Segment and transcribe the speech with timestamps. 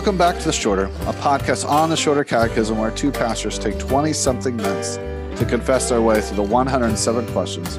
[0.00, 3.78] Welcome back to The Shorter, a podcast on the Shorter Catechism where two pastors take
[3.78, 4.96] 20 something minutes
[5.38, 7.76] to confess their way through the 107 questions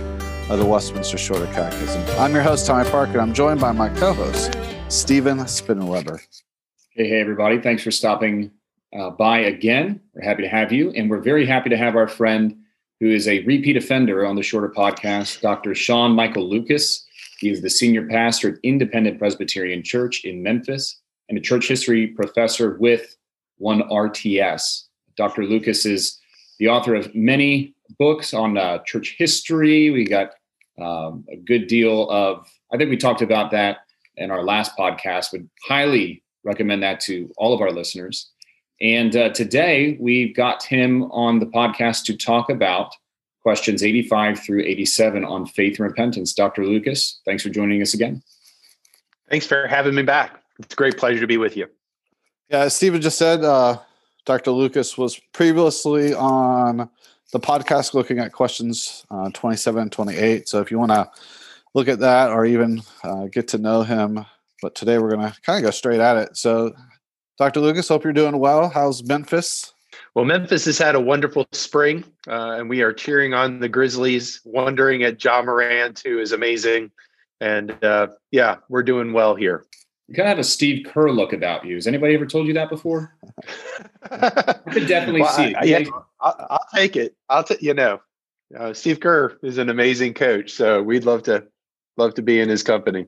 [0.48, 2.00] of the Westminster Shorter Catechism.
[2.20, 4.56] I'm your host, Tommy Park, and I'm joined by my co host,
[4.88, 6.20] Stephen Spinnenweber.
[6.92, 7.60] Hey, hey, everybody.
[7.60, 8.52] Thanks for stopping
[8.96, 10.00] uh, by again.
[10.14, 10.92] We're happy to have you.
[10.92, 12.56] And we're very happy to have our friend
[13.00, 15.74] who is a repeat offender on the Shorter podcast, Dr.
[15.74, 17.04] Sean Michael Lucas.
[17.40, 21.01] He is the senior pastor at Independent Presbyterian Church in Memphis
[21.32, 23.16] and a church history professor with
[23.58, 24.84] one RTS.
[25.16, 25.46] Dr.
[25.46, 26.20] Lucas is
[26.60, 29.90] the author of many books on uh, church history.
[29.92, 30.32] We got
[30.80, 33.78] um, a good deal of, I think we talked about that
[34.18, 38.30] in our last podcast, would highly recommend that to all of our listeners.
[38.82, 42.94] And uh, today we've got him on the podcast to talk about
[43.42, 46.34] questions 85 through 87 on faith and repentance.
[46.34, 46.66] Dr.
[46.66, 48.22] Lucas, thanks for joining us again.
[49.30, 50.41] Thanks for having me back.
[50.64, 51.68] It's a great pleasure to be with you.
[52.50, 53.78] Yeah, as Stephen just said, uh,
[54.26, 54.52] Dr.
[54.52, 56.90] Lucas was previously on
[57.32, 60.48] the podcast looking at questions uh, 27 and 28.
[60.48, 61.10] So if you want to
[61.74, 64.26] look at that or even uh, get to know him,
[64.62, 66.38] but today we're going to kind of go straight at it.
[66.38, 66.74] So,
[67.38, 67.62] Dr.
[67.62, 68.70] Lucas, hope you're doing well.
[68.70, 69.74] How's Memphis?
[70.14, 74.42] Well, Memphis has had a wonderful spring, uh, and we are cheering on the Grizzlies,
[74.46, 76.92] wondering at Ja Morant, who is amazing.
[77.40, 79.66] And uh, yeah, we're doing well here.
[80.12, 81.76] You kind of have a Steve Kerr look about you.
[81.76, 83.16] Has anybody ever told you that before?
[84.12, 85.68] I could definitely well, see I, it.
[85.86, 87.16] Yeah, I'll, I'll, take it.
[87.30, 88.02] I'll take you know,
[88.60, 91.48] uh, Steve Kerr is an amazing coach, so we'd love to
[91.96, 93.06] love to be in his company.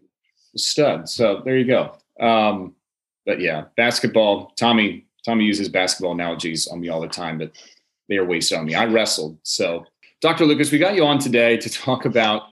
[0.55, 1.09] Stud.
[1.09, 1.93] So there you go.
[2.21, 2.73] Um,
[3.25, 4.53] but yeah, basketball.
[4.55, 7.51] Tommy Tommy uses basketball analogies on me all the time, but
[8.07, 8.75] they are wasted on me.
[8.75, 9.37] I wrestled.
[9.43, 9.83] So,
[10.21, 10.45] Dr.
[10.45, 12.43] Lucas, we got you on today to talk about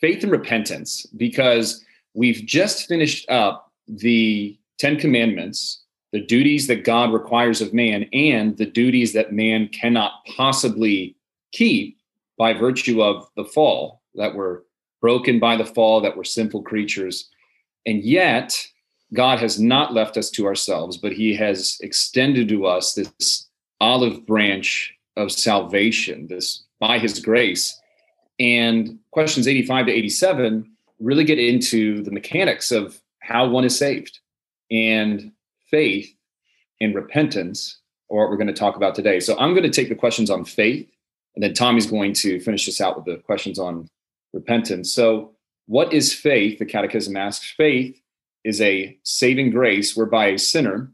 [0.00, 5.82] faith and repentance because we've just finished up the Ten Commandments,
[6.12, 11.16] the duties that God requires of man, and the duties that man cannot possibly
[11.52, 11.98] keep
[12.38, 14.64] by virtue of the fall, that were
[15.00, 17.28] broken by the fall, that were sinful creatures.
[17.86, 18.66] And yet,
[19.12, 23.48] God has not left us to ourselves, but He has extended to us this
[23.80, 27.78] olive branch of salvation, this by His grace.
[28.38, 34.18] And questions 85 to 87 really get into the mechanics of how one is saved.
[34.70, 35.32] And
[35.70, 36.12] faith
[36.80, 39.20] and repentance are what we're going to talk about today.
[39.20, 40.90] So I'm going to take the questions on faith,
[41.34, 43.88] and then Tommy's going to finish us out with the questions on
[44.32, 44.92] repentance.
[44.92, 45.32] So,
[45.66, 46.58] what is faith?
[46.58, 47.52] The Catechism asks.
[47.56, 48.00] Faith
[48.44, 50.90] is a saving grace whereby a sinner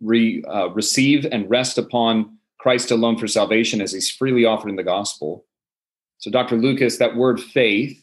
[0.00, 4.76] re, uh, receive and rest upon Christ alone for salvation as he's freely offered in
[4.76, 5.44] the gospel.
[6.18, 6.56] So, Dr.
[6.56, 8.02] Lucas, that word faith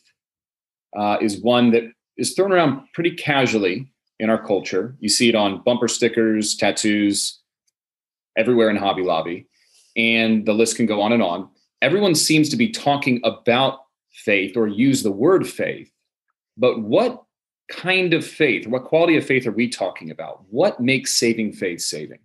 [0.96, 4.96] uh, is one that is thrown around pretty casually in our culture.
[5.00, 7.40] You see it on bumper stickers, tattoos,
[8.38, 9.48] everywhere in Hobby Lobby,
[9.98, 11.50] and the list can go on and on.
[11.82, 13.80] Everyone seems to be talking about
[14.14, 15.92] faith or use the word faith,
[16.58, 17.24] but what
[17.70, 20.44] kind of faith, what quality of faith are we talking about?
[20.50, 22.20] What makes saving faith saving?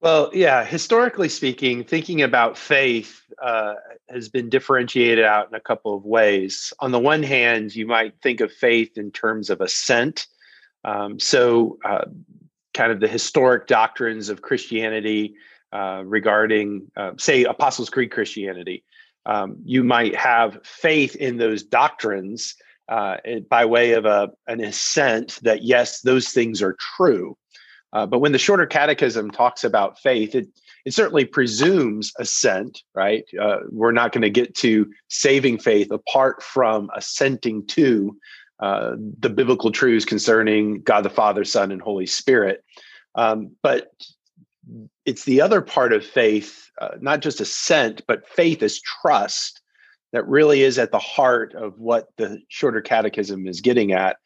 [0.00, 3.74] Well, yeah, historically speaking, thinking about faith uh,
[4.08, 6.72] has been differentiated out in a couple of ways.
[6.80, 10.26] On the one hand, you might think of faith in terms of assent.
[10.84, 12.06] Um, so, uh,
[12.72, 15.34] kind of the historic doctrines of Christianity
[15.70, 18.84] uh, regarding, uh, say, Apostles' Creed Christianity.
[19.26, 22.54] Um, you might have faith in those doctrines
[22.88, 23.18] uh,
[23.50, 27.36] by way of a, an assent that, yes, those things are true.
[27.92, 30.48] Uh, but when the shorter catechism talks about faith, it,
[30.84, 33.24] it certainly presumes assent, right?
[33.40, 38.16] Uh, we're not going to get to saving faith apart from assenting to
[38.60, 42.62] uh, the biblical truths concerning God the Father, Son, and Holy Spirit.
[43.14, 43.90] Um, but
[45.04, 49.60] it's the other part of faith, uh, not just assent, but faith is trust
[50.12, 54.16] that really is at the heart of what the shorter catechism is getting at.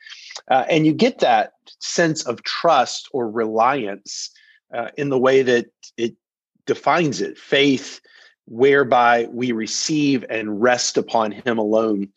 [0.50, 4.30] Uh, and you get that sense of trust or reliance
[4.74, 5.66] uh, in the way that
[5.96, 6.16] it
[6.66, 8.00] defines it faith,
[8.46, 12.08] whereby we receive and rest upon Him alone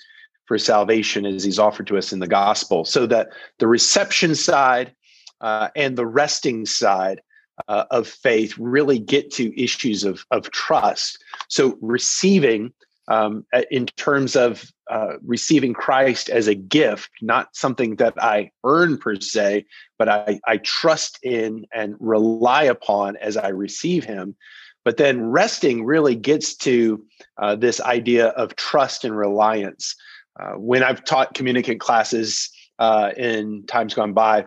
[0.45, 2.85] for salvation as He's offered to us in the gospel.
[2.85, 3.29] So that
[3.59, 4.93] the reception side
[5.41, 7.21] uh, and the resting side
[7.67, 11.23] uh, of faith really get to issues of, of trust.
[11.47, 12.73] So receiving
[13.07, 18.98] um, in terms of uh, receiving Christ as a gift, not something that I earn
[18.98, 19.65] per se,
[19.98, 24.36] but I, I trust in and rely upon as I receive Him.
[24.83, 27.04] But then resting really gets to
[27.38, 29.95] uh, this idea of trust and reliance.
[30.39, 32.50] Uh, when I've taught communicant classes
[32.80, 34.45] uh, in times gone by,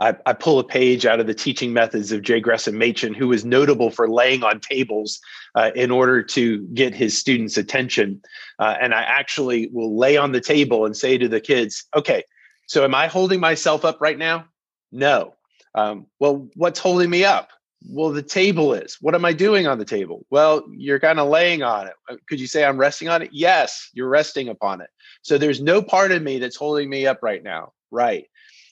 [0.00, 2.40] I, I, pull a page out of the teaching methods of J.
[2.40, 5.20] Gresham Machen, who was notable for laying on tables
[5.54, 8.20] uh, in order to get his students' attention.
[8.58, 12.22] Uh, and I actually will lay on the table and say to the kids, okay,
[12.66, 14.46] so am I holding myself up right now?
[14.92, 15.34] No.
[15.74, 17.50] Um, well, what's holding me up?
[17.86, 18.98] Well, the table is.
[19.00, 20.26] What am I doing on the table?
[20.30, 21.94] Well, you're kind of laying on it.
[22.08, 23.30] Uh, could you say I'm resting on it?
[23.32, 24.90] Yes, you're resting upon it.
[25.22, 27.72] So there's no part of me that's holding me up right now.
[27.90, 28.26] Right.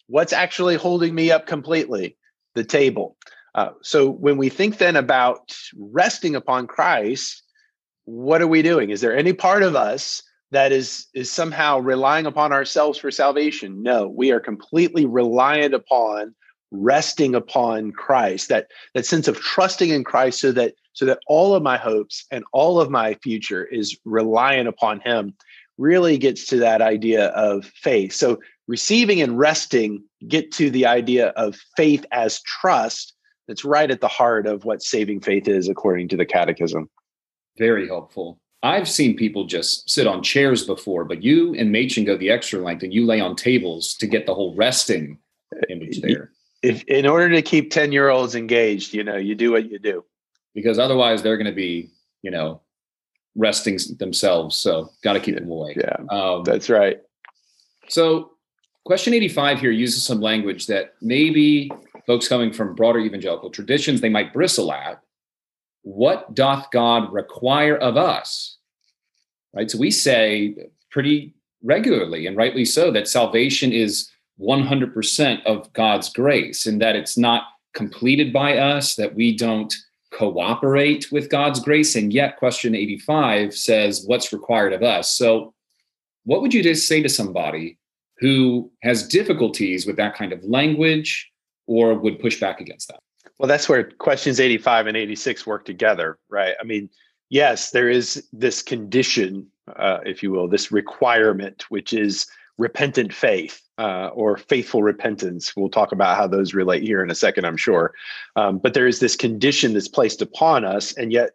[0.08, 2.17] What's actually holding me up completely?
[2.55, 3.17] The table.
[3.55, 7.43] Uh, so when we think then about resting upon Christ,
[8.05, 8.91] what are we doing?
[8.91, 10.23] Is there any part of us
[10.53, 13.82] that is is somehow relying upon ourselves for salvation?
[13.82, 16.35] No, we are completely reliant upon
[16.70, 21.55] resting upon Christ, that that sense of trusting in Christ so that so that all
[21.55, 25.35] of my hopes and all of my future is reliant upon him
[25.79, 28.12] really gets to that idea of faith.
[28.12, 33.14] So receiving and resting get to the idea of faith as trust
[33.46, 36.90] that's right at the heart of what saving faith is according to the catechism.
[37.58, 38.40] Very helpful.
[38.62, 42.60] I've seen people just sit on chairs before, but you and Machen go the extra
[42.60, 45.19] length and you lay on tables to get the whole resting
[45.69, 46.32] image there.
[46.62, 49.78] if in order to keep 10 year olds engaged you know you do what you
[49.78, 50.04] do.
[50.54, 51.90] Because otherwise they're going to be
[52.22, 52.62] you know
[53.36, 55.76] resting themselves so got to keep them away.
[55.76, 55.96] yeah.
[56.10, 56.98] Um, that's right.
[57.88, 58.35] so
[58.86, 61.70] question 85 here uses some language that maybe
[62.06, 65.02] folks coming from broader evangelical traditions they might bristle at
[65.82, 68.56] what doth god require of us
[69.52, 70.54] right so we say
[70.90, 74.10] pretty regularly and rightly so that salvation is
[74.40, 77.44] 100% of God's grace and that it's not
[77.74, 79.74] completed by us, that we don't
[80.12, 81.96] cooperate with God's grace.
[81.96, 85.16] And yet, question 85 says, What's required of us?
[85.16, 85.54] So,
[86.24, 87.78] what would you just say to somebody
[88.18, 91.30] who has difficulties with that kind of language
[91.66, 93.00] or would push back against that?
[93.38, 96.54] Well, that's where questions 85 and 86 work together, right?
[96.60, 96.88] I mean,
[97.28, 99.46] yes, there is this condition,
[99.76, 102.26] uh, if you will, this requirement, which is
[102.56, 105.54] repentant faith uh, or faithful repentance.
[105.54, 107.92] We'll talk about how those relate here in a second, I'm sure.
[108.36, 111.32] Um, but there is this condition that's placed upon us, and yet,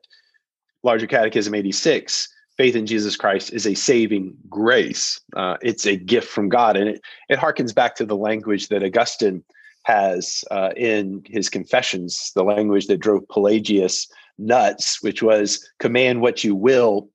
[0.84, 2.27] Larger Catechism 86
[2.57, 5.19] faith in Jesus Christ is a saving grace.
[5.36, 6.77] Uh, it's a gift from God.
[6.77, 9.44] And it, it harkens back to the language that Augustine
[9.83, 14.07] has uh, in his confessions, the language that drove Pelagius
[14.38, 17.09] nuts, which was command what you will,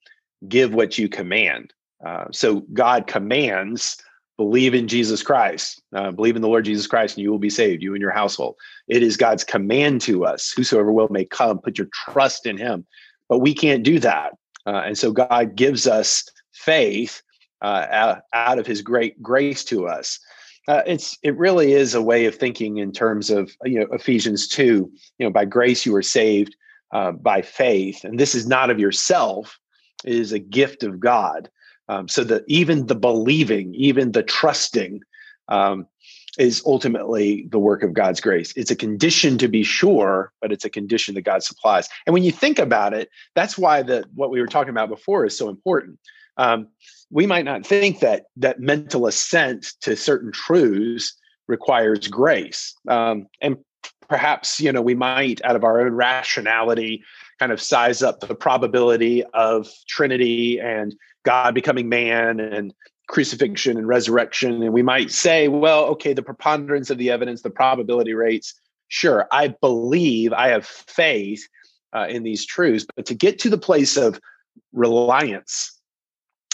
[0.48, 1.72] give what you command.
[2.04, 3.96] Uh, so God commands
[4.36, 7.50] believe in Jesus Christ, uh, believe in the Lord Jesus Christ, and you will be
[7.50, 8.56] saved, you and your household.
[8.88, 12.86] It is God's command to us, whosoever will may come, put your trust in him.
[13.28, 14.32] But we can't do that.
[14.66, 17.22] Uh, and so God gives us faith
[17.62, 20.18] uh, out of his great grace to us.
[20.68, 24.48] Uh, it's it really is a way of thinking in terms of you know Ephesians
[24.48, 24.90] two.
[25.18, 26.56] You know, by grace you are saved
[26.92, 29.58] uh, by faith, and this is not of yourself;
[30.04, 31.48] it is a gift of God.
[31.88, 35.02] Um, so that even the believing, even the trusting,
[35.46, 35.86] um,
[36.38, 38.52] is ultimately the work of God's grace.
[38.56, 41.88] It's a condition to be sure, but it's a condition that God supplies.
[42.06, 45.24] And when you think about it, that's why the what we were talking about before
[45.24, 45.98] is so important.
[46.36, 46.68] Um,
[47.10, 51.14] we might not think that that mental assent to certain truths
[51.48, 53.56] requires grace, um, and
[54.08, 57.02] perhaps you know we might, out of our own rationality,
[57.38, 62.74] kind of size up the probability of Trinity and God becoming man and
[63.08, 64.62] crucifixion and resurrection.
[64.62, 68.54] And we might say, well, okay, the preponderance of the evidence, the probability rates,
[68.88, 71.46] sure, I believe, I have faith
[71.92, 72.86] uh, in these truths.
[72.96, 74.20] But to get to the place of
[74.72, 75.72] reliance,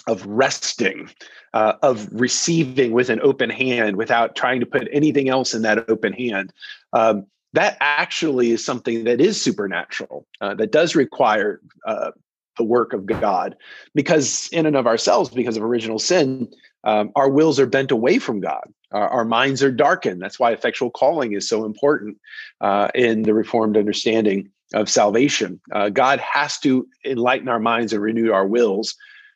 [0.06, 1.10] of resting,
[1.54, 5.88] uh, of receiving with an open hand without trying to put anything else in that
[5.88, 6.52] open hand,
[6.92, 12.10] um, that actually is something that is supernatural, uh, that does require uh,
[12.56, 13.56] the work of God.
[13.94, 16.48] Because in and of ourselves, because of original sin,
[16.84, 18.72] um, our wills are bent away from God.
[18.90, 20.20] Our, our, minds are darkened.
[20.20, 22.18] That's why effectual calling is so important
[22.60, 25.60] uh, in the Reformed understanding of salvation.
[25.72, 28.94] Uh, God has to enlighten our minds and renew our wills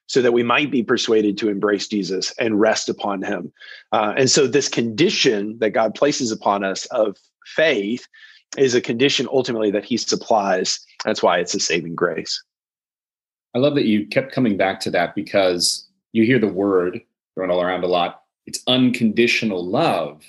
[0.08, 3.52] so that we might be persuaded to embrace Jesus and rest upon him.
[3.92, 8.06] Uh, and so, this condition that God places upon us of faith
[8.56, 10.80] is a condition ultimately that he supplies.
[11.04, 12.42] That's why it's a saving grace.
[13.56, 17.00] I love that you kept coming back to that because you hear the word
[17.34, 18.20] thrown all around a lot.
[18.44, 20.22] It's unconditional love.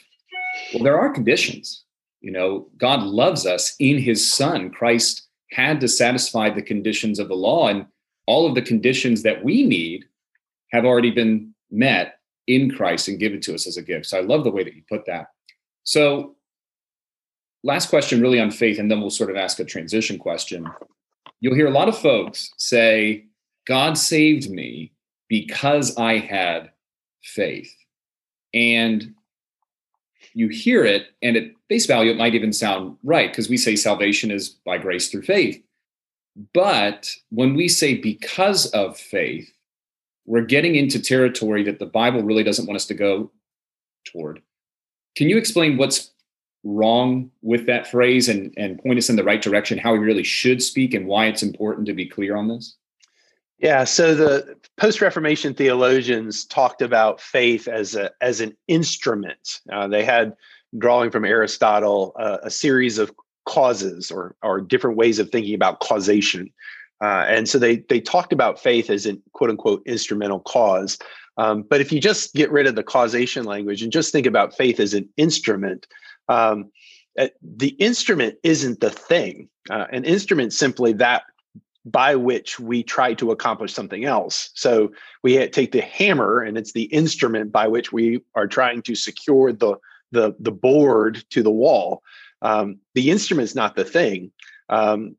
[0.74, 1.84] Well, there are conditions.
[2.22, 4.70] You know, God loves us in his son.
[4.70, 7.86] Christ had to satisfy the conditions of the law, and
[8.28, 10.06] all of the conditions that we need
[10.72, 14.06] have already been met in Christ and given to us as a gift.
[14.06, 15.32] So I love the way that you put that.
[15.84, 16.38] So,
[17.62, 20.66] last question, really on faith, and then we'll sort of ask a transition question.
[21.40, 23.26] You'll hear a lot of folks say,
[23.68, 24.94] God saved me
[25.28, 26.72] because I had
[27.22, 27.74] faith.
[28.54, 29.14] And
[30.34, 33.76] you hear it, and at face value, it might even sound right because we say
[33.76, 35.62] salvation is by grace through faith.
[36.54, 39.52] But when we say because of faith,
[40.26, 43.32] we're getting into territory that the Bible really doesn't want us to go
[44.06, 44.42] toward.
[45.16, 46.12] Can you explain what's
[46.64, 50.24] wrong with that phrase and, and point us in the right direction, how we really
[50.24, 52.76] should speak and why it's important to be clear on this?
[53.60, 59.62] Yeah, so the post-Reformation theologians talked about faith as a as an instrument.
[59.72, 60.36] Uh, they had,
[60.78, 63.12] drawing from Aristotle, uh, a series of
[63.46, 66.52] causes or or different ways of thinking about causation.
[67.02, 71.00] Uh, and so they they talked about faith as an quote unquote instrumental cause.
[71.38, 74.56] Um, but if you just get rid of the causation language and just think about
[74.56, 75.88] faith as an instrument,
[76.30, 76.72] um,
[77.18, 79.50] uh, the instrument isn't the thing.
[79.70, 81.24] Uh, an instrument simply that
[81.84, 84.50] by which we try to accomplish something else.
[84.56, 84.92] So
[85.24, 89.54] we take the hammer, and it's the instrument by which we are trying to secure
[89.54, 89.76] the
[90.12, 92.04] the the board to the wall.
[92.42, 94.32] Um, the instrument is not the thing.
[94.70, 95.16] Um,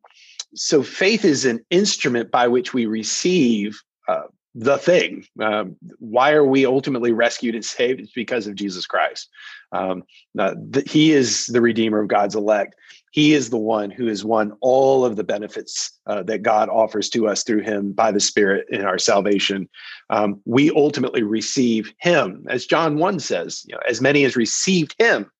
[0.54, 4.22] so faith is an instrument by which we receive uh,
[4.58, 5.24] the thing.
[5.40, 8.00] Um, why are we ultimately rescued and saved?
[8.00, 9.28] It's because of Jesus Christ.
[9.70, 10.02] Um,
[10.36, 12.74] uh, the, he is the redeemer of God's elect.
[13.12, 17.08] He is the one who has won all of the benefits uh, that God offers
[17.10, 19.68] to us through him by the Spirit in our salvation.
[20.10, 22.44] Um, we ultimately receive him.
[22.48, 25.30] As John 1 says, you know, as many as received him,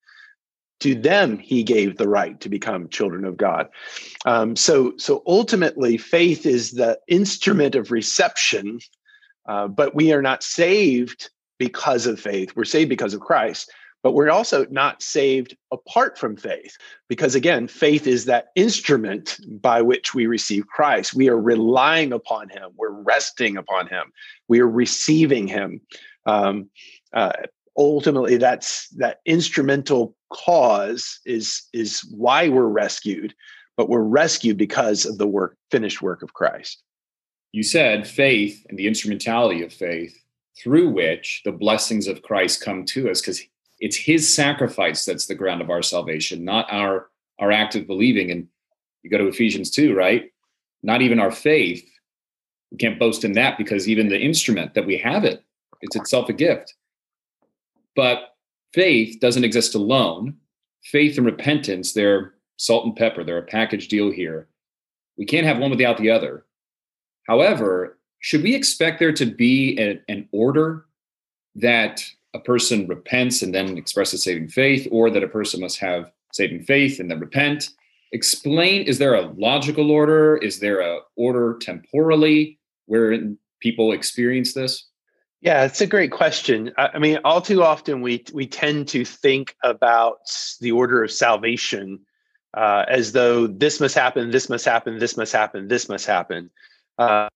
[0.79, 3.67] to them he gave the right to become children of god
[4.25, 8.79] um, so so ultimately faith is the instrument of reception
[9.49, 12.55] uh, but we are not saved because of faith.
[12.55, 13.69] We're saved because of christ
[14.03, 16.77] but we're also not saved apart from faith
[17.07, 21.13] because again faith is that instrument by which we receive christ.
[21.13, 22.71] We are relying upon him.
[22.75, 24.11] We're resting upon him.
[24.47, 25.81] We are receiving him.
[26.25, 26.69] Um,
[27.13, 27.33] uh,
[27.77, 33.33] ultimately that's that instrumental cause is is why we're rescued
[33.77, 36.83] but we're rescued because of the work finished work of christ
[37.51, 40.23] you said faith and the instrumentality of faith
[40.57, 43.41] through which the blessings of christ come to us because
[43.79, 48.31] it's his sacrifice that's the ground of our salvation not our our act of believing
[48.31, 48.47] and
[49.03, 50.31] you go to ephesians 2 right
[50.83, 51.89] not even our faith
[52.71, 55.43] we can't boast in that because even the instrument that we have it
[55.81, 56.75] it's itself a gift
[57.95, 58.35] but
[58.73, 60.37] faith doesn't exist alone.
[60.83, 64.47] Faith and repentance, they're salt and pepper, they're a package deal here.
[65.17, 66.45] We can't have one without the other.
[67.29, 70.87] However, should we expect there to be a, an order
[71.55, 76.11] that a person repents and then expresses saving faith, or that a person must have
[76.33, 77.69] saving faith and then repent?
[78.11, 80.37] Explain is there a logical order?
[80.37, 82.57] Is there a order temporally
[82.87, 83.15] where
[83.59, 84.87] people experience this?
[85.41, 86.73] Yeah, it's a great question.
[86.77, 90.21] I mean, all too often we we tend to think about
[90.61, 91.99] the order of salvation
[92.55, 96.49] uh, as though this must happen, this must happen, this must happen, this must happen
[96.99, 97.29] uh,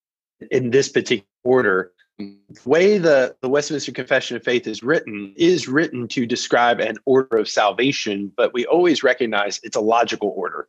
[0.52, 1.92] in this particular order.
[2.20, 6.98] The way the, the Westminster Confession of Faith is written is written to describe an
[7.06, 10.68] order of salvation, but we always recognize it's a logical order.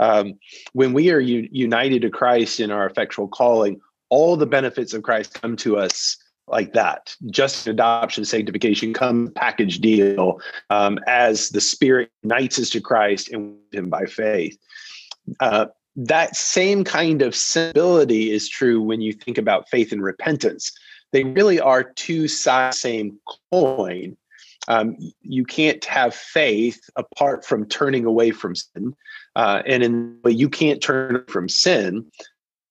[0.00, 0.38] Um,
[0.72, 5.02] when we are u- united to Christ in our effectual calling, all the benefits of
[5.02, 6.16] Christ come to us
[6.48, 7.14] like that.
[7.30, 13.52] Just adoption, sanctification come package deal um, as the Spirit unites us to Christ and
[13.52, 14.58] with Him by faith.
[15.38, 15.66] Uh,
[15.96, 20.72] that same kind of sensibility is true when you think about faith and repentance.
[21.12, 23.18] They really are two sides of the same
[23.52, 24.16] coin.
[24.68, 28.94] Um, you can't have faith apart from turning away from sin,
[29.34, 32.06] uh, and in but you can't turn from sin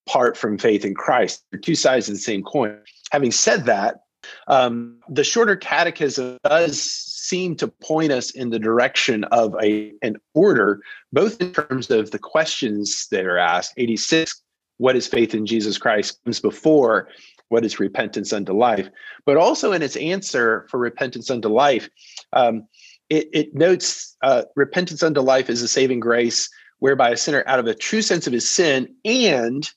[0.07, 1.43] apart from faith in Christ.
[1.51, 2.79] They're two sides of the same coin
[3.11, 4.01] having said that,
[4.47, 6.81] um, the shorter catechism does
[7.29, 10.81] seem to point us in the direction of a an order,
[11.13, 13.73] both in terms of the questions that are asked.
[13.77, 14.41] 86,
[14.77, 17.09] what is faith in Jesus Christ comes before
[17.49, 18.89] what is repentance unto life,
[19.25, 21.89] but also in its answer for repentance unto life,
[22.33, 22.67] um,
[23.09, 27.59] it, it, notes uh, repentance unto life is a saving grace whereby a sinner out
[27.59, 29.71] of a true sense of his sin and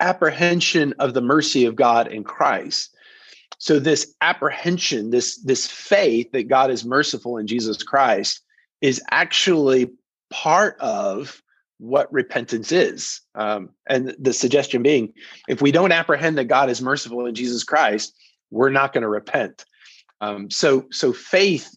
[0.00, 2.94] apprehension of the mercy of God in Christ.
[3.58, 8.40] So this apprehension, this this faith that God is merciful in Jesus Christ
[8.80, 9.90] is actually
[10.30, 11.42] part of
[11.78, 13.20] what repentance is.
[13.34, 15.12] Um, and the suggestion being,
[15.48, 18.14] if we don't apprehend that God is merciful in Jesus Christ,
[18.50, 19.64] we're not going to repent.
[20.20, 21.74] Um, so so faith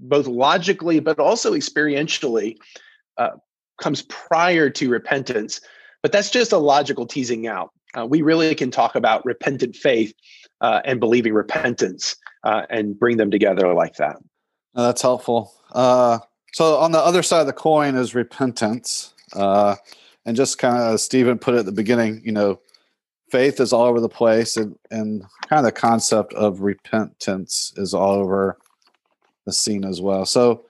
[0.00, 2.56] both logically but also experientially,
[3.16, 3.30] uh,
[3.80, 5.60] comes prior to repentance.
[6.02, 7.70] But that's just a logical teasing out.
[7.96, 10.12] Uh, we really can talk about repentant faith
[10.64, 14.16] uh, and believing repentance uh, and bring them together like that.
[14.72, 15.52] that's helpful.
[15.72, 16.18] Uh,
[16.54, 19.74] so on the other side of the coin is repentance, uh,
[20.24, 22.22] and just kind of Stephen put it at the beginning.
[22.24, 22.60] You know,
[23.30, 27.92] faith is all over the place, and and kind of the concept of repentance is
[27.92, 28.56] all over
[29.44, 30.24] the scene as well.
[30.24, 30.64] So,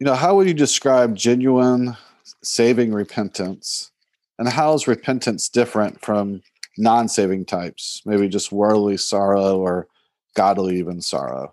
[0.00, 1.96] you know, how would you describe genuine
[2.42, 3.90] saving repentance?
[4.38, 6.42] And how is repentance different from
[6.78, 8.02] non saving types?
[8.04, 9.88] Maybe just worldly sorrow or
[10.34, 11.52] godly even sorrow?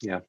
[0.00, 0.20] Yeah.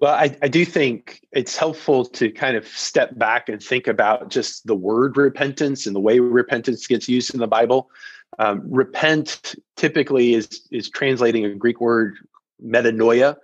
[0.00, 4.30] Well, I, I do think it's helpful to kind of step back and think about
[4.30, 7.90] just the word repentance and the way repentance gets used in the Bible.
[8.38, 12.16] Um, repent typically is, is translating a Greek word
[12.64, 13.36] metanoia,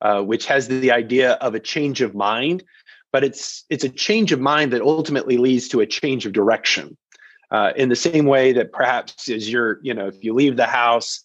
[0.00, 2.64] uh, which has the idea of a change of mind,
[3.12, 6.96] but it's it's a change of mind that ultimately leads to a change of direction.
[7.50, 10.66] Uh, in the same way that perhaps as you're, you know, if you leave the
[10.66, 11.24] house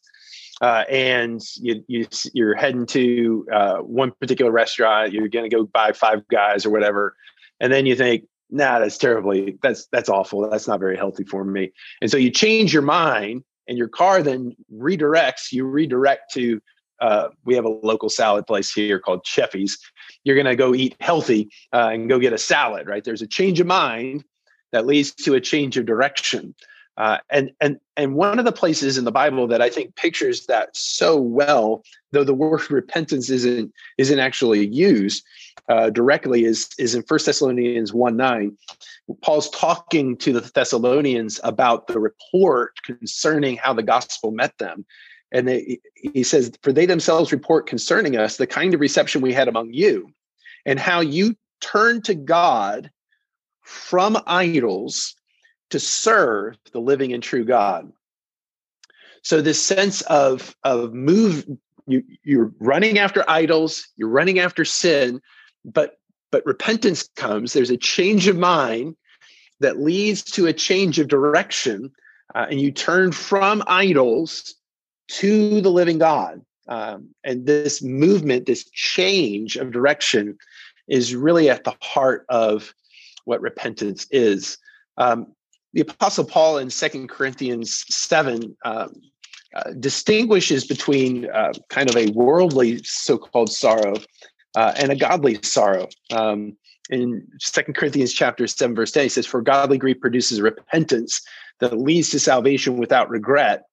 [0.61, 5.65] uh, and you, you you're heading to uh, one particular restaurant, you're going to go
[5.65, 7.15] buy five guys or whatever,
[7.59, 11.43] and then you think, nah, that's terribly, that's that's awful, that's not very healthy for
[11.45, 15.51] me, and so you change your mind, and your car then redirects.
[15.51, 16.61] You redirect to
[17.01, 19.77] uh, we have a local salad place here called Cheffie's.
[20.23, 23.03] You're going to go eat healthy uh, and go get a salad, right?
[23.03, 24.23] There's a change of mind
[24.75, 26.53] that leads to a change of direction.
[26.97, 30.47] Uh, and and and one of the places in the Bible that I think pictures
[30.47, 35.23] that so well, though the word repentance isn't isn't actually used
[35.69, 38.57] uh, directly, is is in First Thessalonians one nine.
[39.21, 44.85] Paul's talking to the Thessalonians about the report concerning how the gospel met them,
[45.31, 49.33] and they, he says, "For they themselves report concerning us the kind of reception we
[49.33, 50.11] had among you,
[50.65, 52.91] and how you turned to God
[53.65, 55.15] from idols."
[55.69, 57.91] to serve the living and true God.
[59.23, 61.45] So this sense of of move
[61.87, 65.21] you you're running after idols, you're running after sin,
[65.63, 65.97] but
[66.31, 67.53] but repentance comes.
[67.53, 68.95] There's a change of mind
[69.59, 71.91] that leads to a change of direction,
[72.33, 74.55] uh, and you turn from idols
[75.07, 76.41] to the living God.
[76.67, 80.37] Um, and this movement, this change of direction,
[80.87, 82.73] is really at the heart of
[83.25, 84.57] what repentance is.
[84.97, 85.33] Um,
[85.73, 89.01] the Apostle Paul in Second Corinthians 7 um,
[89.55, 93.95] uh, distinguishes between uh, kind of a worldly so called sorrow
[94.55, 95.87] uh, and a godly sorrow.
[96.11, 96.57] Um,
[96.89, 101.21] in Second Corinthians chapter 7, verse 10, he says, For godly grief produces repentance
[101.59, 103.63] that leads to salvation without regret,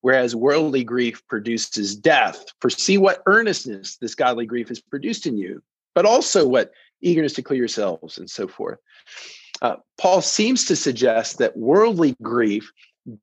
[0.00, 2.44] whereas worldly grief produces death.
[2.60, 5.62] For see what earnestness this godly grief has produced in you,
[5.94, 6.72] but also what
[7.06, 8.78] eagerness to clear yourselves and so forth
[9.62, 12.70] uh, Paul seems to suggest that worldly grief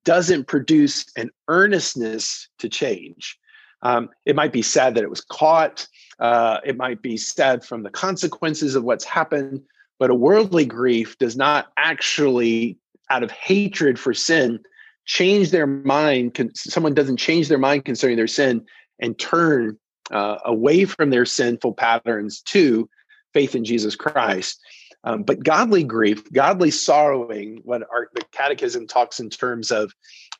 [0.05, 3.37] doesn't produce an earnestness to change.
[3.81, 5.87] Um, it might be sad that it was caught.
[6.19, 9.61] Uh, it might be sad from the consequences of what's happened.
[9.99, 12.77] But a worldly grief does not actually,
[13.09, 14.59] out of hatred for sin,
[15.05, 16.51] change their mind.
[16.55, 18.65] Someone doesn't change their mind concerning their sin
[18.99, 19.77] and turn
[20.11, 22.89] uh, away from their sinful patterns to
[23.33, 24.59] faith in Jesus Christ.
[25.03, 29.93] Um, but godly grief, godly sorrowing, what our the catechism talks in terms of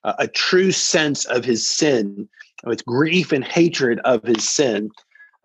[0.03, 2.29] uh, a true sense of his sin,
[2.65, 4.89] with grief and hatred of his sin.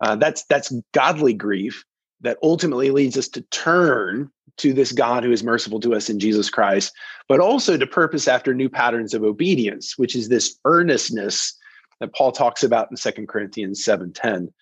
[0.01, 1.83] Uh, that's that's godly grief
[2.21, 6.19] that ultimately leads us to turn to this God who is merciful to us in
[6.19, 6.93] Jesus Christ,
[7.27, 11.55] but also to purpose after new patterns of obedience, which is this earnestness
[11.99, 14.53] that Paul talks about in Second Corinthians 7:10.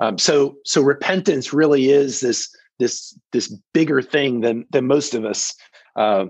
[0.00, 5.24] Um, so so repentance really is this this this bigger thing than than most of
[5.24, 5.54] us
[5.96, 6.26] uh,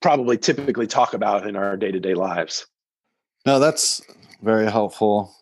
[0.00, 2.66] probably typically talk about in our day to day lives.
[3.44, 4.02] No, that's
[4.42, 5.34] very helpful.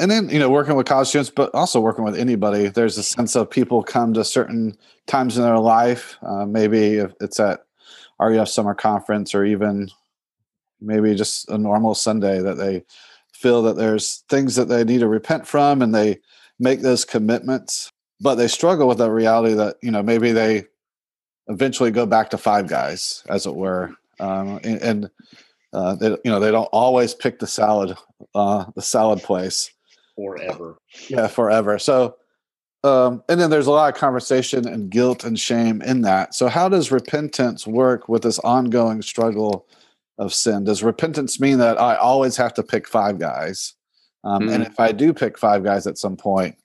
[0.00, 3.02] And then you know, working with college students, but also working with anybody, there's a
[3.02, 6.16] sense of people come to certain times in their life.
[6.22, 7.60] Uh, maybe if it's at
[8.18, 9.88] RUF summer conference, or even
[10.80, 12.84] maybe just a normal Sunday that they
[13.32, 16.18] feel that there's things that they need to repent from, and they
[16.58, 17.90] make those commitments
[18.20, 20.64] but they struggle with the reality that you know maybe they
[21.48, 25.10] eventually go back to five guys as it were um, and, and
[25.72, 27.96] uh, they, you know they don't always pick the salad
[28.34, 29.70] uh, the salad place.
[30.16, 30.78] Forever.
[31.08, 31.78] Yeah forever.
[31.78, 32.16] So
[32.82, 36.34] um, and then there's a lot of conversation and guilt and shame in that.
[36.34, 39.66] So how does repentance work with this ongoing struggle
[40.18, 40.64] of sin?
[40.64, 43.74] Does repentance mean that i always have to pick five guys
[44.24, 44.54] um, mm.
[44.54, 46.56] and if i do pick five guys at some point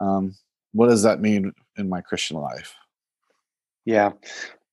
[0.00, 0.34] um,
[0.76, 2.74] what does that mean in my Christian life?
[3.84, 4.12] Yeah.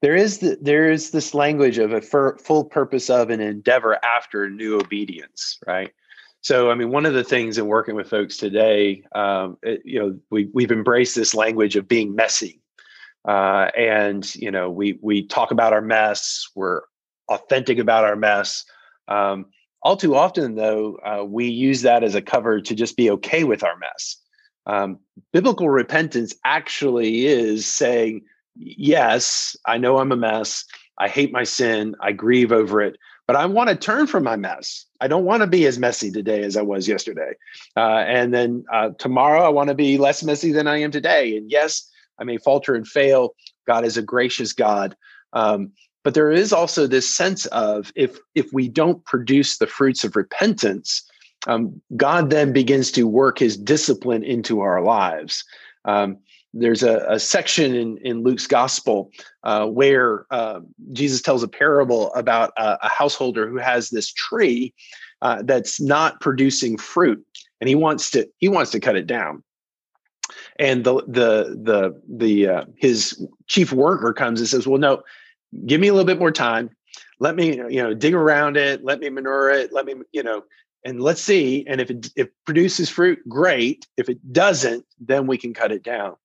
[0.01, 4.49] There is the, there is this language of a full purpose of an endeavor after
[4.49, 5.91] new obedience, right?
[6.41, 9.97] So, I mean, one of the things in working with folks today, um, it, you
[9.97, 12.59] know, we we've embraced this language of being messy,
[13.25, 16.49] uh, and you know, we we talk about our mess.
[16.53, 16.81] We're
[17.29, 18.65] authentic about our mess.
[19.07, 19.45] Um,
[19.83, 23.43] all too often, though, uh, we use that as a cover to just be okay
[23.43, 24.17] with our mess.
[24.65, 24.99] Um,
[25.33, 28.21] biblical repentance actually is saying,
[28.55, 30.63] yes, I know I'm a mess.
[30.97, 31.95] I hate my sin.
[31.99, 34.85] I grieve over it, but I want to turn from my mess.
[35.01, 37.33] I don't want to be as messy today as I was yesterday.
[37.75, 41.35] Uh, and then uh, tomorrow, I want to be less messy than I am today.
[41.35, 43.35] And yes, I may falter and fail.
[43.67, 44.95] God is a gracious God.
[45.33, 45.71] Um,
[46.03, 50.15] but there is also this sense of if if we don't produce the fruits of
[50.15, 51.03] repentance,
[51.47, 55.43] um, God then begins to work His discipline into our lives.
[55.85, 56.17] Um,
[56.53, 59.09] there's a, a, section in, in Luke's gospel
[59.43, 60.59] uh, where uh,
[60.91, 64.71] Jesus tells a parable about a, a householder who has this tree
[65.23, 67.25] uh, that's not producing fruit,
[67.59, 69.43] and he wants to he wants to cut it down.
[70.59, 75.01] And the the the the uh, his chief worker comes and says, "Well, no,
[75.65, 76.69] give me a little bit more time.
[77.19, 78.83] Let me you know dig around it.
[78.83, 79.73] Let me manure it.
[79.73, 80.43] Let me you know."
[80.85, 81.65] And let's see.
[81.65, 83.87] And if it, if produces fruit, great.
[83.95, 86.17] If it doesn't, then we can cut it down.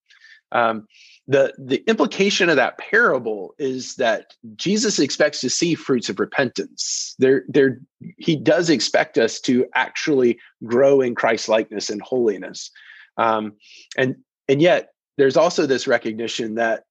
[0.51, 0.87] Um,
[1.27, 7.15] the the implication of that parable is that Jesus expects to see fruits of repentance.
[7.19, 7.81] There, there,
[8.17, 12.71] he does expect us to actually grow in Christ likeness and holiness,
[13.19, 13.53] um,
[13.99, 14.17] and
[14.49, 14.89] and yet
[15.19, 16.85] there's also this recognition that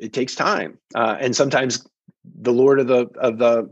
[0.00, 1.86] it takes time, uh, and sometimes
[2.24, 3.70] the Lord of the of the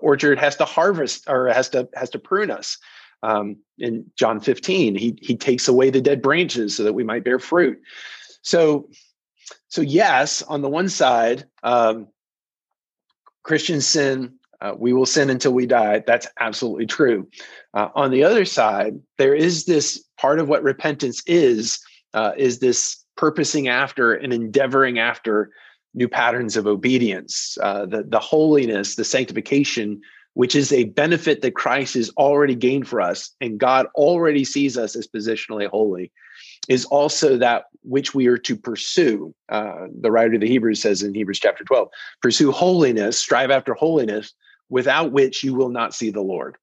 [0.00, 2.78] orchard has to harvest or has to has to prune us.
[3.22, 7.24] Um, in John 15, he he takes away the dead branches so that we might
[7.24, 7.80] bear fruit.
[8.42, 8.88] So,
[9.68, 12.08] so yes, on the one side, um,
[13.42, 14.34] Christians sin.
[14.62, 16.02] Uh, we will sin until we die.
[16.06, 17.28] That's absolutely true.
[17.74, 21.78] Uh, on the other side, there is this part of what repentance is:
[22.14, 25.50] uh, is this purposing after and endeavoring after
[25.96, 30.00] new patterns of obedience, uh, the the holiness, the sanctification,
[30.34, 34.78] which is a benefit that Christ has already gained for us, and God already sees
[34.78, 36.12] us as positionally holy
[36.68, 39.34] is also that which we are to pursue.
[39.48, 41.88] Uh, the writer of the Hebrews says in Hebrews chapter 12,
[42.20, 44.32] pursue holiness, strive after holiness,
[44.68, 46.56] without which you will not see the Lord.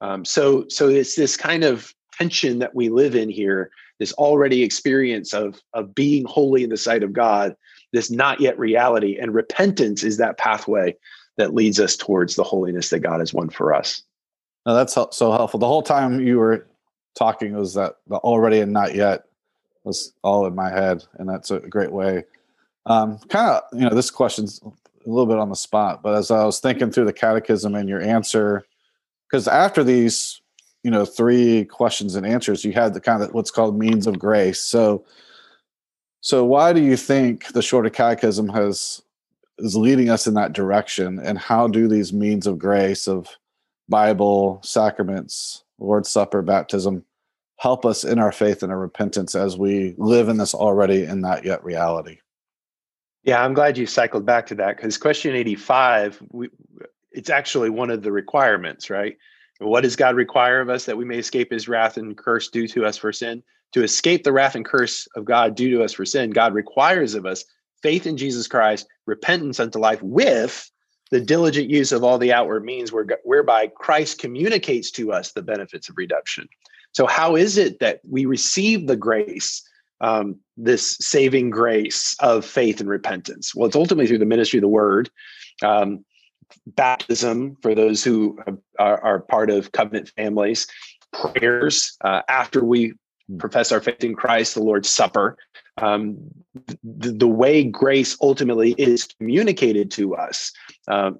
[0.00, 4.62] Um, so, so it's this kind of tension that we live in here, this already
[4.62, 7.54] experience of, of being holy in the sight of God,
[7.92, 9.18] this not yet reality.
[9.18, 10.96] And repentance is that pathway
[11.36, 14.02] that leads us towards the holiness that God has won for us.
[14.66, 15.58] Now that's so helpful.
[15.58, 16.66] The whole time you were
[17.14, 19.24] talking was that the already and not yet
[19.84, 22.24] was all in my head, and that's a great way.
[22.86, 26.30] Um, kind of, you know, this question's a little bit on the spot, but as
[26.30, 28.64] I was thinking through the catechism and your answer,
[29.28, 30.40] because after these,
[30.84, 34.18] you know, three questions and answers, you had the kind of what's called means of
[34.18, 34.60] grace.
[34.60, 35.04] So,
[36.22, 39.02] so why do you think the shorter catechism has
[39.58, 43.28] is leading us in that direction, and how do these means of grace of
[43.88, 47.04] Bible, sacraments, Lord's Supper, baptism
[47.58, 51.20] help us in our faith and our repentance as we live in this already and
[51.20, 52.18] not yet reality.
[53.22, 56.48] Yeah, I'm glad you cycled back to that because question 85, we,
[57.12, 59.16] it's actually one of the requirements, right?
[59.60, 62.66] What does God require of us that we may escape his wrath and curse due
[62.66, 63.44] to us for sin?
[63.72, 67.14] To escape the wrath and curse of God due to us for sin, God requires
[67.14, 67.44] of us
[67.82, 70.70] faith in Jesus Christ, repentance unto life with
[71.12, 72.90] the diligent use of all the outward means
[73.24, 76.48] whereby Christ communicates to us the benefits of redemption.
[76.92, 79.62] So, how is it that we receive the grace,
[80.00, 83.54] um, this saving grace of faith and repentance?
[83.54, 85.10] Well, it's ultimately through the ministry of the word.
[85.62, 86.04] Um,
[86.66, 88.38] baptism for those who
[88.78, 90.66] are, are, part of covenant families,
[91.12, 92.94] prayers uh, after we.
[93.38, 95.36] Profess our faith in Christ, the Lord's Supper.
[95.78, 96.18] Um,
[96.84, 100.52] the, the, way grace ultimately is communicated to us
[100.88, 101.18] um,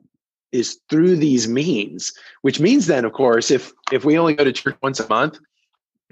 [0.53, 2.13] is through these means.
[2.43, 5.39] Which means then, of course, if if we only go to church once a month,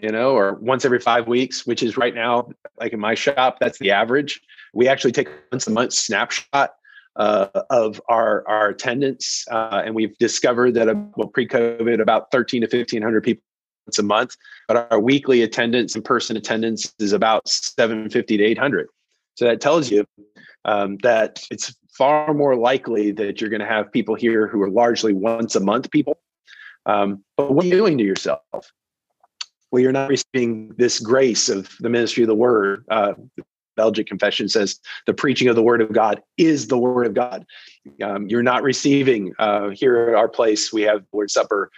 [0.01, 2.49] you know, or once every five weeks, which is right now,
[2.79, 4.41] like in my shop, that's the average.
[4.73, 6.73] We actually take once a month snapshot
[7.17, 12.63] uh, of our our attendance, uh, and we've discovered that uh, well, pre-COVID, about thirteen
[12.63, 13.43] to fifteen hundred people
[13.99, 14.37] a month,
[14.69, 18.89] but our weekly attendance, in person attendance, is about seven fifty to eight hundred.
[19.35, 20.05] So that tells you
[20.65, 24.71] um, that it's far more likely that you're going to have people here who are
[24.71, 26.19] largely once a month people.
[26.87, 28.43] Um, but what are you doing to yourself?
[29.71, 32.85] well, you're not receiving this grace of the ministry of the word.
[32.91, 33.15] Uh,
[33.77, 37.47] Belgic Confession says the preaching of the Word of God is the Word of God.
[38.03, 40.73] Um, you're not receiving uh, here at our place.
[40.73, 41.71] We have Lord's Supper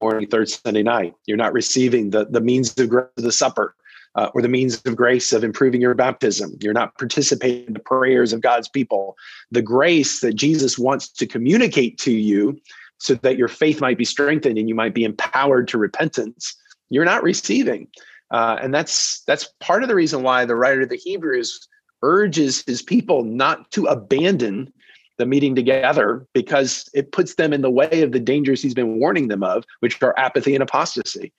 [0.00, 1.14] morning, third Sunday night.
[1.26, 3.74] You're not receiving the the means of grace of the supper.
[4.16, 6.56] Uh, or the means of grace of improving your baptism.
[6.60, 9.16] You're not participating in the prayers of God's people.
[9.50, 12.56] The grace that Jesus wants to communicate to you
[12.98, 16.54] so that your faith might be strengthened and you might be empowered to repentance,
[16.90, 17.88] you're not receiving.
[18.30, 21.68] Uh, and that's that's part of the reason why the writer of the Hebrews
[22.02, 24.72] urges his people not to abandon
[25.18, 28.98] the meeting together because it puts them in the way of the dangers he's been
[28.98, 31.32] warning them of, which are apathy and apostasy.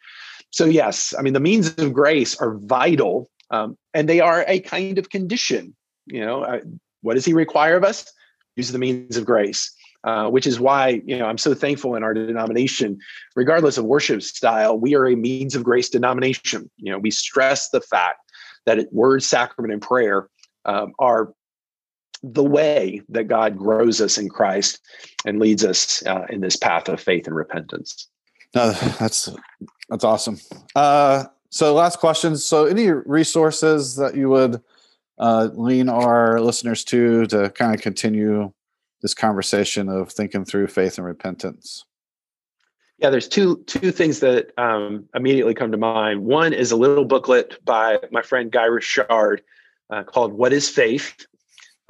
[0.51, 4.59] So, yes, I mean, the means of grace are vital um, and they are a
[4.61, 5.75] kind of condition.
[6.05, 6.59] You know, uh,
[7.01, 8.11] what does he require of us?
[8.55, 9.71] Use the means of grace.
[10.03, 12.99] Uh, which is why you know I'm so thankful in our denomination,
[13.35, 16.69] regardless of worship style, we are a means of grace denomination.
[16.77, 18.19] You know, we stress the fact
[18.67, 20.29] that word, sacrament, and prayer
[20.65, 21.33] um, are
[22.33, 24.81] the way that God grows us in Christ
[25.25, 28.07] and leads us uh, in this path of faith and repentance.
[28.55, 29.29] No, that's
[29.89, 30.39] that's awesome.
[30.75, 32.35] Uh, so, last question.
[32.37, 34.61] So, any resources that you would
[35.19, 38.51] uh, lean our listeners to to kind of continue
[39.01, 41.85] this conversation of thinking through faith and repentance?
[42.97, 46.23] Yeah, there's two two things that um, immediately come to mind.
[46.23, 49.41] One is a little booklet by my friend Guy Richard
[49.89, 51.27] uh, called "What Is Faith."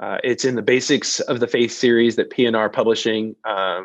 [0.00, 3.82] Uh, it's in the Basics of the Faith series that P&R Publishing uh,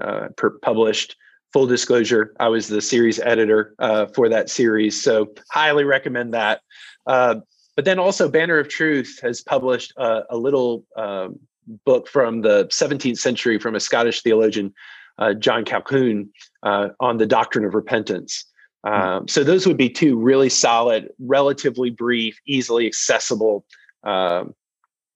[0.00, 1.16] uh, per- published.
[1.54, 6.60] Full disclosure, I was the series editor uh, for that series, so highly recommend that.
[7.06, 7.36] Uh,
[7.74, 11.38] but then also, Banner of Truth has published a little um,
[11.84, 14.74] book from the 17th century from a Scottish theologian,
[15.18, 16.28] uh, John Colquhoun,
[16.62, 18.44] uh, on the doctrine of repentance.
[18.84, 18.92] Hmm.
[18.92, 23.64] Um, so those would be two really solid, relatively brief, easily accessible
[24.04, 24.54] um,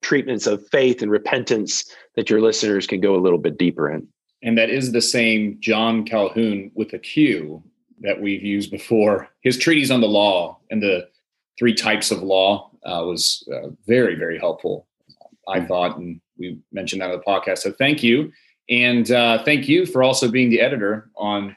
[0.03, 1.85] treatments of faith and repentance
[2.17, 4.07] that your listeners can go a little bit deeper in.
[4.43, 7.62] And that is the same John Colquhoun with a Q
[8.01, 9.29] that we've used before.
[9.41, 11.09] His treatise on the law and the
[11.59, 14.87] three types of law uh, was uh, very, very helpful,
[15.49, 15.67] I hmm.
[15.67, 17.59] thought, and we mentioned that on the podcast.
[17.59, 18.33] So thank you.
[18.69, 21.57] And uh, thank you for also being the editor on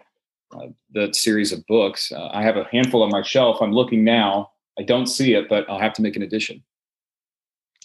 [0.55, 2.11] uh, the series of books.
[2.11, 3.61] Uh, I have a handful on my shelf.
[3.61, 4.51] I'm looking now.
[4.77, 6.63] I don't see it, but I'll have to make an addition.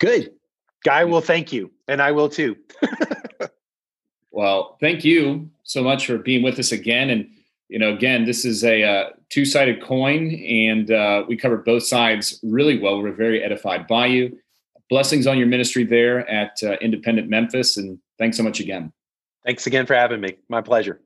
[0.01, 0.33] Good.
[0.85, 2.57] Guy will thank you, and I will too.
[4.31, 7.11] well, thank you so much for being with us again.
[7.11, 7.29] And,
[7.69, 11.85] you know, again, this is a uh, two sided coin, and uh, we covered both
[11.85, 13.03] sides really well.
[13.03, 14.39] We're very edified by you
[14.91, 17.79] blessings on your ministry there at uh, Independent Memphis.
[17.79, 18.93] And thanks so much again.
[19.47, 20.37] Thanks again for having me.
[20.49, 21.01] My pleasure.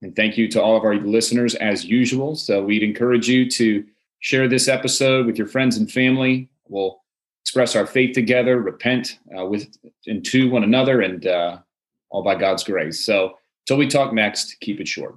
[0.00, 2.34] And thank you to all of our listeners as usual.
[2.34, 3.84] So we'd encourage you to
[4.18, 6.48] share this episode with your friends and family.
[6.66, 7.01] We'll
[7.44, 9.68] express our faith together, repent uh, with
[10.06, 11.58] and to one another, and uh,
[12.10, 13.04] all by God's grace.
[13.04, 15.16] So till we talk next, keep it short.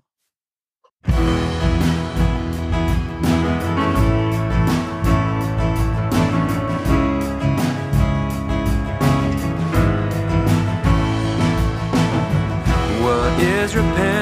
[13.65, 14.14] is repentance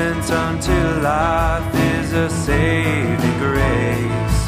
[0.00, 4.40] Unto life is a saving grace,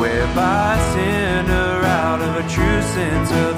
[0.00, 3.55] whereby sinner out of a true sense of